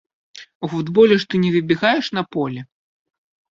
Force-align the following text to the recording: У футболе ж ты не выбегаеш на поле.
У 0.67 0.69
футболе 0.71 1.19
ж 1.25 1.29
ты 1.35 1.43
не 1.45 1.53
выбегаеш 1.57 2.11
на 2.21 2.27
поле. 2.39 2.67